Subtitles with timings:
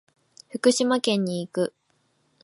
[0.49, 1.73] 福島県に行く。